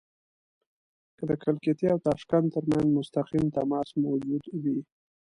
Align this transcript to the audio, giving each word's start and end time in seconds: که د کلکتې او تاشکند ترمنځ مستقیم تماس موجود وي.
که 1.17 1.23
د 1.29 1.31
کلکتې 1.43 1.85
او 1.93 1.99
تاشکند 2.07 2.47
ترمنځ 2.53 2.87
مستقیم 2.97 3.45
تماس 3.57 3.89
موجود 4.05 4.43
وي. 4.63 4.79